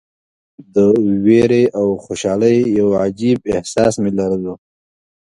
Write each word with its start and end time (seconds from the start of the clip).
د 0.75 0.75
ویرې 1.25 1.63
او 1.79 1.87
خوشالۍ 2.03 2.57
یو 2.79 2.89
عجیب 3.03 3.39
احساس 3.53 3.93
مې 4.01 4.11
لرلو. 4.19 4.53